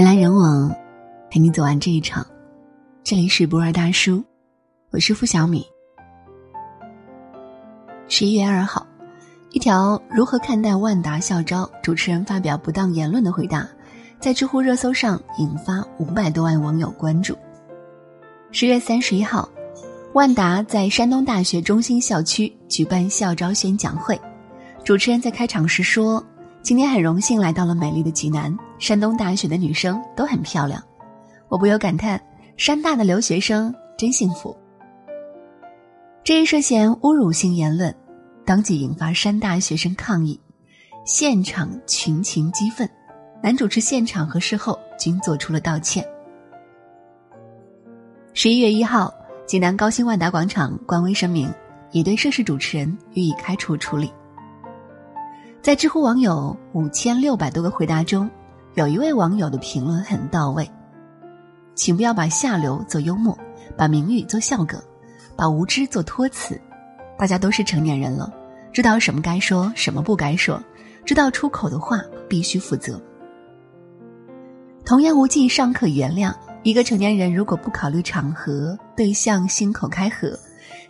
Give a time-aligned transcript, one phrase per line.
[0.00, 0.74] 人来人往，
[1.30, 2.26] 陪你走完这一场。
[3.04, 4.24] 这里是不二大叔，
[4.92, 5.62] 我是付小米。
[8.08, 8.86] 十一月二号，
[9.50, 13.68] 一条如何看待万达校招主持人发表不当言论的回答，
[14.18, 17.36] 在知乎热搜上引发五百多万网友关注。
[18.52, 19.46] 十月三十一号，
[20.14, 24.18] 万达在山东大学中心校区举办校招宣讲会，
[24.82, 26.24] 主持人在开场时说。
[26.62, 30.82] 今天很荣幸来到了美丽的济南，山东大学的女生都很漂亮，
[31.48, 32.18] 我不由感叹：
[32.56, 34.56] 山大的留学生真幸福。
[36.24, 37.94] 这一涉嫌侮辱性言论，
[38.46, 40.40] 当即引发山大学生抗议，
[41.04, 42.88] 现场群情激愤，
[43.42, 46.02] 男主持现场和事后均做出了道歉。
[48.32, 49.12] 十一月一号，
[49.44, 51.52] 济南高新万达广场官微声明，
[51.92, 54.10] 已对涉事主持人予以开除处理。
[55.60, 58.30] 在知乎网友五千六百多个回答中，
[58.74, 60.70] 有一位网友的评论很到位，
[61.74, 63.36] 请不要把下流做幽默，
[63.76, 64.80] 把名誉做笑梗，
[65.36, 66.60] 把无知做托词。
[67.18, 68.32] 大家都是成年人了，
[68.72, 70.62] 知道什么该说，什么不该说，
[71.04, 73.00] 知道出口的话必须负责。
[74.84, 76.32] 童言无忌尚可原谅，
[76.62, 80.38] 一个成年人如果不考虑场合、对象，心口开河，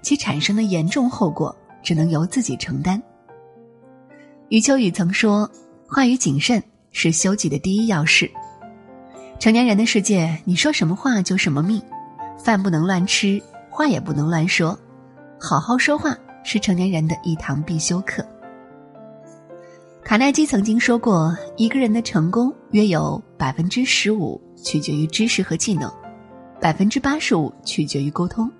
[0.02, 3.02] 其产生的严重后果只能由自己承担。
[4.50, 5.50] 余秋雨曾说
[5.88, 8.30] ：“话语谨慎是修己的第一要事。
[9.38, 11.80] 成年人的世界，你说什么话就什么命，
[12.38, 14.78] 饭不能乱吃，话也不能乱说，
[15.40, 18.26] 好好说话是成年人的一堂必修课。”
[20.04, 25.92] 卡耐基曾经说过：“一个人的成功约有百分之十五取决于知识和技能，
[26.60, 28.50] 百分之八十五取决于沟通。”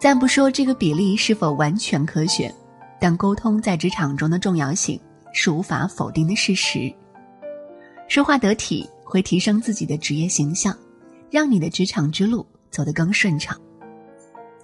[0.00, 2.52] 暂不说这个比例是否完全科学。
[3.00, 4.98] 但沟通在职场中的重要性
[5.34, 6.90] 是无法否定的事实。
[8.08, 10.76] 说话得体会提升自己的职业形象，
[11.30, 13.56] 让你的职场之路走得更顺畅；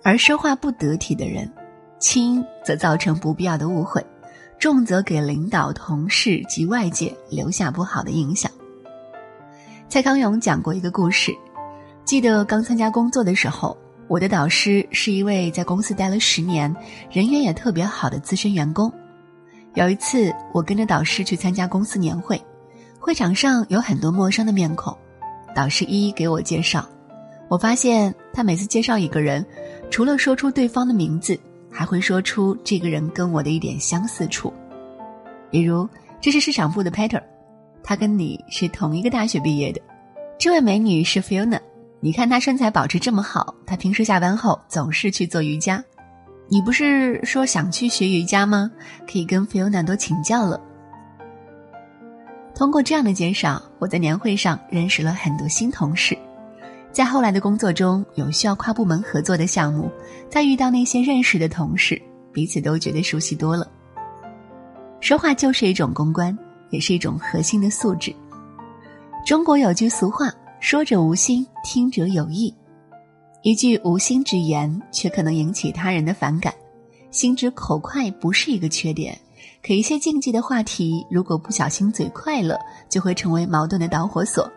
[0.02, 1.50] 而说话不得体的人，
[1.98, 4.04] 轻则造成不必要的误会，
[4.58, 8.50] 重则给领导、同事及外界留下不好的影响。
[9.88, 11.34] 蔡康永讲过一个故事，
[12.04, 13.76] 记得刚参加工作的时候。
[14.06, 16.74] 我的导师是一位在公司待了十年、
[17.12, 18.92] 人缘也特别好的资深员工。
[19.74, 22.42] 有一次，我跟着导师去参加公司年会，
[23.00, 24.94] 会场上有很多陌生的面孔，
[25.54, 26.86] 导师一一给我介绍。
[27.48, 29.44] 我发现他每次介绍一个人，
[29.90, 31.36] 除了说出对方的名字，
[31.70, 34.52] 还会说出这个人跟我的一点相似处。
[35.50, 35.88] 比如，
[36.20, 37.22] 这是市场部的 Peter，
[37.82, 39.80] 他跟你是同一个大学毕业的。
[40.38, 41.58] 这位美女是 Fiona。
[42.02, 45.82] 你看她身材保持这么好，她平时下班后总是去做瑜伽。
[46.48, 48.70] 你不是说想去学瑜伽吗？
[49.10, 50.60] 可以跟菲欧娜多请教了。
[52.60, 56.14] 通过这样的介绍，我在年会上认识了很多新同事，
[56.92, 59.90] 在后来的工作中有需要跨部门合作的项目，
[60.28, 61.98] 再遇到那些认识的同事，
[62.34, 63.66] 彼此都觉得熟悉多了。
[65.00, 66.38] 说话就是一种公关，
[66.68, 68.14] 也是一种核心的素质。
[69.24, 70.30] 中国有句俗话。
[70.60, 72.54] 说者无心，听者有意。
[73.40, 76.52] 一句无心之言，却可能引起他人的反感。
[77.10, 79.18] 心直口快不是一个缺点，
[79.62, 84.50] 可一些禁忌的话题，如果不小心嘴快了，就会成为矛盾的导火索。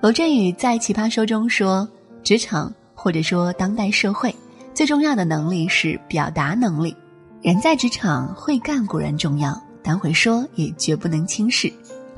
[0.00, 1.88] 罗振宇在《奇葩说》中说
[2.24, 4.34] ：“职场或者说当代社会，
[4.72, 6.96] 最重要的能力是表达能力。
[7.42, 11.72] 人在职场会干固然重要，但会说也绝不能轻视。”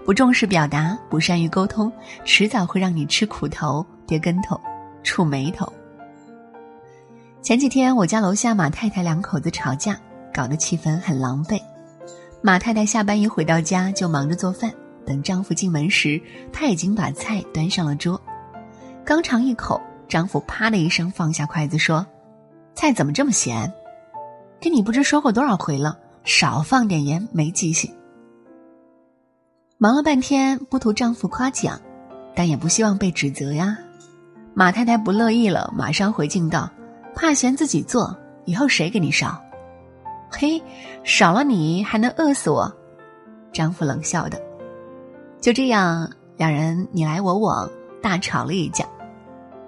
[0.06, 1.92] 不重视表达，不善于沟通，
[2.24, 4.56] 迟早会让你吃苦头、跌跟头、
[5.02, 5.66] 触眉头。
[7.42, 9.98] 前几天我家楼下马太太两口子吵架，
[10.36, 11.58] 搞得气氛很狼狈。
[12.42, 14.70] 马太太下班一回到家就忙着做饭，
[15.06, 16.20] 等丈夫进门时，
[16.52, 18.20] 她已经把菜端上了桌。
[19.02, 22.06] 刚尝一口，丈夫啪的一声放下筷子说
[22.76, 23.72] ：“菜怎么这么咸？
[24.60, 27.90] 跟你不知说过多少回了，少放点盐，没记性。”
[29.78, 31.80] 忙了半天，不图丈夫夸奖，
[32.34, 33.78] 但也不希望被指责呀。
[34.54, 36.70] 马太太不乐意了，马上回敬道
[37.16, 38.14] ：“怕嫌自己做，
[38.44, 39.40] 以后谁给你烧？”
[40.30, 40.62] 嘿，
[41.04, 42.70] 少了你还能饿死我？
[43.52, 44.40] 丈夫冷笑的。
[45.40, 47.70] 就这样，两人你来我往，
[48.02, 48.84] 大吵了一架。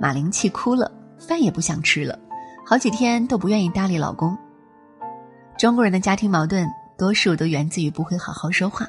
[0.01, 2.19] 马玲气哭了，饭也不想吃了，
[2.67, 4.37] 好几天都不愿意搭理老公。
[5.57, 6.67] 中国人的家庭矛盾，
[6.97, 8.87] 多数都源自于不会好好说话。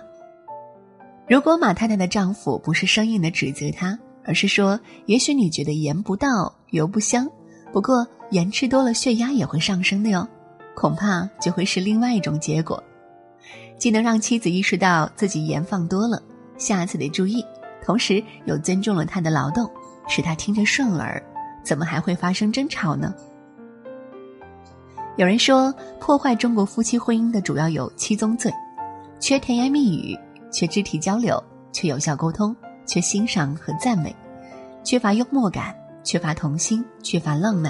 [1.27, 7.29] 如果马太太的丈夫不是生硬的指责她，而是说：“也许你觉得盐不到，油不香，
[7.71, 10.27] 不过盐吃多了血压也会上升的哟。”
[10.79, 12.81] 恐怕就会是另外一种结果，
[13.77, 16.23] 既能让妻子意识到自己盐放多了，
[16.57, 17.45] 下次得注意，
[17.83, 19.69] 同时又尊重了他的劳动，
[20.07, 21.21] 使他听着顺耳，
[21.65, 23.13] 怎么还会发生争吵呢？
[25.17, 28.49] 有人说，破坏中国夫妻婚姻的主要有七宗罪：
[29.19, 30.17] 缺甜言蜜语，
[30.49, 31.43] 缺肢体交流，
[31.73, 32.55] 缺有效沟通，
[32.85, 34.15] 缺欣赏和赞美，
[34.81, 37.69] 缺乏幽默感，缺乏童心，缺乏浪漫。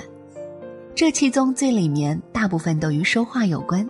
[1.00, 3.90] 这七宗罪里面，大部分都与说话有关，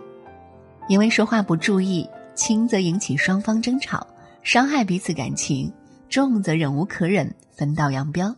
[0.86, 4.06] 因为说话不注意，轻则引起双方争吵，
[4.44, 5.68] 伤害彼此感情；
[6.08, 8.32] 重则忍无可忍，分道扬镳。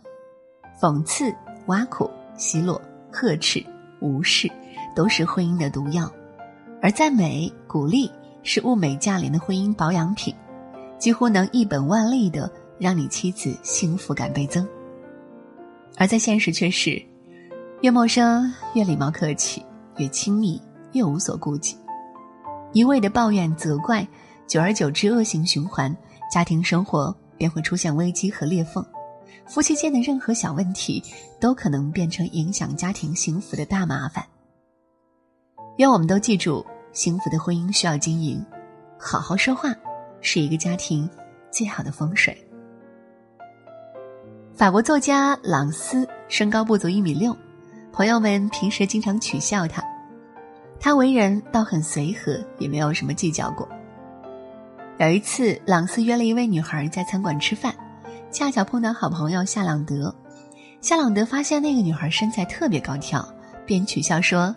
[0.81, 1.31] 讽刺、
[1.67, 2.81] 挖苦、奚落、
[3.11, 3.63] 呵斥、
[4.01, 4.51] 无视。
[4.97, 6.11] 都是婚姻的毒药，
[6.81, 8.11] 而赞美、鼓励
[8.43, 10.35] 是物美价廉的婚姻保养品，
[10.99, 14.67] 几乎能一本万利的让你妻子幸福感倍增。
[15.99, 17.03] 而在现实却是，
[17.83, 19.61] 越陌生越礼貌客气，
[19.97, 20.61] 越亲密
[20.93, 21.77] 越无所顾忌，
[22.73, 24.07] 一味的抱怨责怪，
[24.47, 25.93] 久而久之恶性循环，
[26.31, 28.87] 家庭生活便会出现危机和裂缝，
[29.47, 31.03] 夫妻间的任何小问题
[31.41, 34.25] 都可能变成影响家庭幸福的大麻烦。
[35.79, 38.41] 愿我们都记住，幸福的婚姻需要经营，
[38.97, 39.75] 好好说话
[40.21, 41.11] 是一个家庭
[41.51, 42.33] 最好的风水。
[44.55, 47.37] 法国作家朗斯身高不足一米六，
[47.93, 49.83] 朋友们平时经常取笑他。
[50.81, 53.69] 他为人倒很随和，也没有什么计较过。
[54.99, 57.75] 有一次，朗斯约了一位女孩在餐馆吃饭，
[58.31, 60.15] 恰巧碰到好朋友夏朗德。
[60.81, 63.27] 夏朗德发现那个女孩身材特别高挑，
[63.67, 64.55] 便取笑说。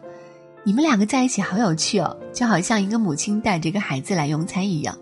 [0.63, 4.97] 你们两个在一起好有趣哦，就好像一个母亲带着一个孩子来用餐一样。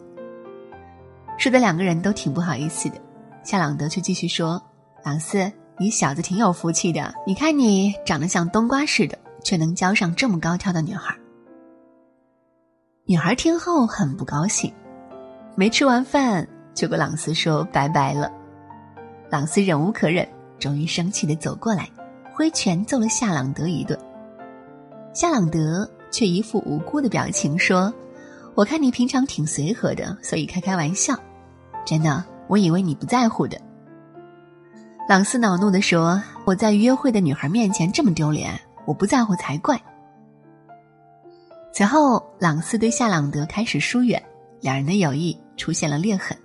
[1.37, 2.95] 说的两个人都挺不好意思的，
[3.45, 4.61] 夏朗德却继续说
[5.05, 5.49] ：“朗斯，
[5.79, 11.15] 你小子挺有福气的，你看你长得像冬瓜似的，却能交上这么高挑的女孩。”
[13.05, 14.71] 女孩听后很不高兴，
[15.55, 18.31] 没吃完饭就跟朗斯说拜拜了。
[19.29, 20.27] 朗斯忍无可忍，
[20.59, 21.89] 终于生气的走过来，
[22.33, 23.99] 挥拳揍了夏朗德一顿。
[25.13, 27.93] 夏朗德却一副无辜的表情说
[28.55, 31.13] ：“我看你平常挺随和的，所以开开玩笑。
[31.83, 33.59] 真的，我以为你不在乎的。”
[35.07, 39.79] 朗斯恼怒地说：“我在约会的女孩面前这么丢脸，我不在乎才怪。”
[41.73, 44.21] 此后，朗斯对夏朗德开始疏远，
[44.61, 46.37] 两人的友谊出现了裂痕。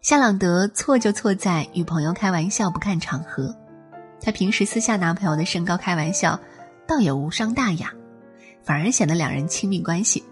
[0.00, 3.54] 夏朗德错就错在与朋友开玩笑不看场合，
[4.20, 6.38] 他平时私下拿朋友的身高开玩笑。
[6.84, 7.90] 倒也无伤大雅，
[8.64, 10.22] 反而显得两人亲密关系。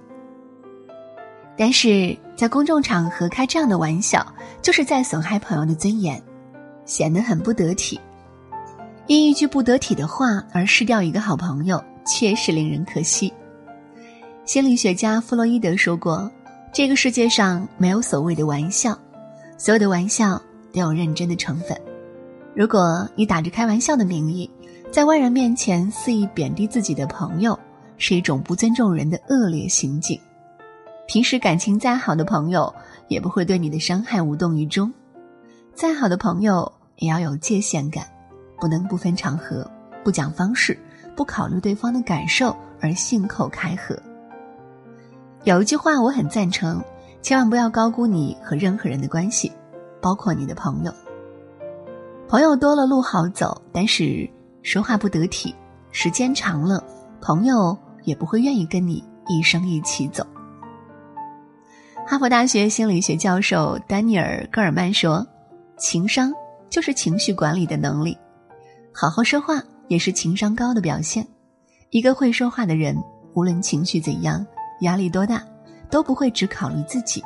[1.56, 4.26] 但是在公众场合开这样的玩笑，
[4.60, 6.20] 就是在损害朋友的尊严，
[6.84, 7.98] 显得很不得体。
[9.06, 13.32] 因一句不得体的话而失掉一个好朋友，确实令人可惜。
[14.44, 16.30] 心理学家弗洛伊德说过
[16.72, 18.96] ：“这个世界上没有所谓的玩笑，
[19.58, 20.40] 所有的玩笑
[20.72, 21.76] 都有认真的成分。
[22.54, 24.48] 如果你打着开玩笑的名义，
[24.90, 27.58] 在外人面前肆意贬低自己的朋友，
[27.96, 30.20] 是一种不尊重人的恶劣行径。
[31.06, 32.72] 平时感情再好的朋友，
[33.08, 34.92] 也不会对你的伤害无动于衷。
[35.74, 38.04] 再好的朋友，也要有界限感，
[38.60, 39.68] 不能不分场合、
[40.04, 40.78] 不讲方式、
[41.16, 43.98] 不考虑对方的感受而信口开河。
[45.44, 46.82] 有一句话我很赞成：
[47.22, 49.50] 千万不要高估你和任何人的关系，
[50.00, 50.92] 包括你的朋友。
[52.28, 54.28] 朋友多了路好走，但是。
[54.62, 55.54] 说话不得体，
[55.90, 56.84] 时间长了，
[57.18, 57.74] 朋友
[58.04, 60.22] 也不会愿意跟你一生一起走。
[62.06, 65.26] 哈佛大学心理学教授丹尼尔·戈尔曼说
[65.80, 66.30] ：“情商
[66.68, 68.16] 就是情绪管理的能力，
[68.92, 71.26] 好好说话也是情商高的表现。
[71.88, 72.94] 一个会说话的人，
[73.32, 74.46] 无论情绪怎样，
[74.82, 75.42] 压力多大，
[75.90, 77.24] 都不会只考虑自己，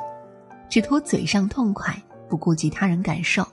[0.69, 1.93] 只图嘴上痛快，
[2.29, 3.45] 不顾及他人感受。”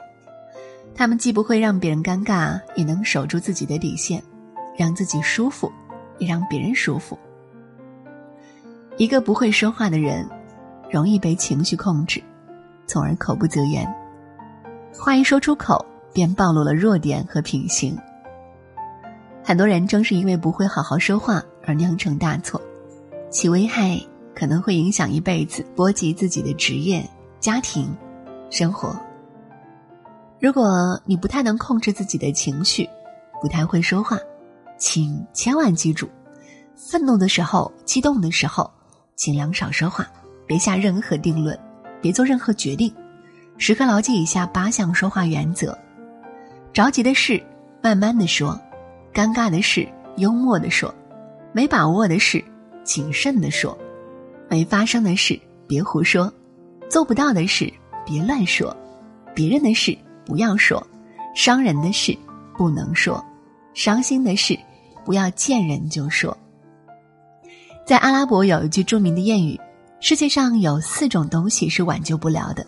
[0.94, 4.22] 他们既不会让别人尴尬，也能守住自己的底线，
[4.76, 5.70] 让自己舒服，
[6.18, 7.18] 也让别人舒服。
[8.98, 10.28] 一个不会说话的人，
[10.90, 12.22] 容易被情绪控制，
[12.86, 13.92] 从而口不择言。
[14.98, 17.96] 话一说出口，便暴露了弱点和品行。
[19.42, 22.60] 很多人正是因为不会好好说话而酿成大错，
[23.30, 24.00] 其危害
[24.34, 27.04] 可能会影响一辈子，波及自己的职业、
[27.40, 27.92] 家庭、
[28.50, 28.94] 生活。
[30.38, 32.88] 如果你不太能控制自己的情绪，
[33.40, 34.18] 不太会说话，
[34.78, 36.08] 请千万记住：
[36.76, 38.70] 愤怒的时候、激动的时候，
[39.16, 40.06] 尽量少说话，
[40.46, 41.58] 别下任何定论，
[42.00, 42.94] 别做任何决定，
[43.58, 45.76] 时刻牢记以下八项说话原则：
[46.72, 47.40] 着急的事
[47.82, 48.58] 慢慢的说，
[49.12, 50.92] 尴尬的事幽默的说，
[51.52, 52.42] 没把握的事
[52.82, 53.76] 谨慎的说，
[54.48, 56.32] 没发生的事别胡说，
[56.88, 57.72] 做不到的事
[58.04, 58.76] 别乱说。
[59.34, 60.84] 别人的事不要说，
[61.34, 62.16] 伤人的事
[62.56, 63.24] 不能说，
[63.74, 64.58] 伤心的事
[65.04, 66.36] 不要见人就说。
[67.86, 69.58] 在阿拉伯有一句著名的谚语
[70.00, 72.66] ：“世界上有四种东西是挽救不了的，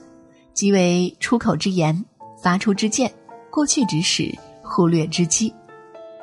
[0.54, 2.04] 即为出口之言、
[2.42, 3.12] 发出之剑、
[3.50, 4.32] 过去之时、
[4.62, 5.52] 忽略之机。”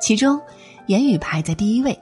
[0.00, 0.40] 其中，
[0.86, 1.96] 言语排在第一位，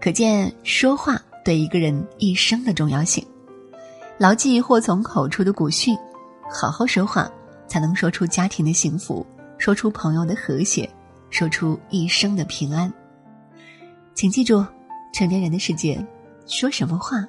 [0.00, 3.24] 可见说话对一个人一生的重要性。
[4.18, 5.96] 牢记祸从口出的古训，
[6.50, 7.30] 好好说话，
[7.68, 9.24] 才能说出家庭的幸福，
[9.58, 10.88] 说出朋友的和谐，
[11.30, 12.92] 说出一生的平安。
[14.14, 14.64] 请记住，
[15.12, 16.04] 成年人的世界。
[16.46, 17.26] 说什么话，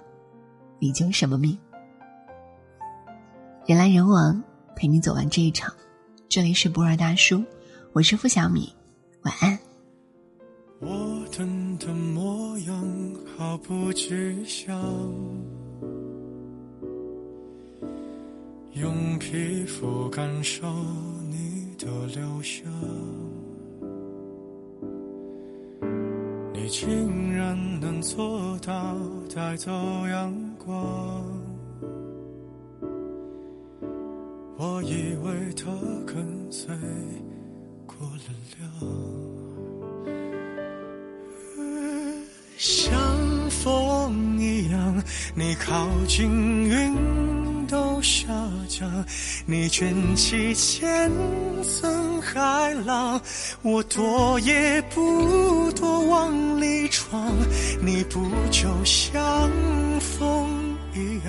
[0.77, 1.57] 你就什么命。
[3.67, 4.43] 人来人往，
[4.75, 5.73] 陪你走完这一场。
[6.29, 7.43] 这里是博尔大叔，
[7.93, 8.71] 我是付小米，
[9.23, 9.57] 晚安。
[10.79, 14.79] 我等的模样毫不具象，
[18.73, 20.71] 用皮肤感受
[21.27, 22.71] 你的留香。
[26.53, 28.95] 你竟然能做到
[29.33, 29.71] 带走
[30.07, 31.34] 阳光，
[34.57, 35.65] 我以为他
[36.05, 36.15] 跟
[36.49, 36.73] 随
[37.85, 38.61] 过了量，
[42.57, 45.03] 像风一样，
[45.35, 46.29] 你靠近
[46.63, 46.95] 云。
[47.67, 48.27] 都下
[48.69, 48.87] 降，
[49.47, 51.11] 你卷起千
[51.63, 53.19] 层海浪，
[53.63, 57.35] 我躲也不躲往里闯。
[57.81, 58.21] 你不
[58.51, 59.49] 就像，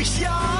[0.00, 0.59] 可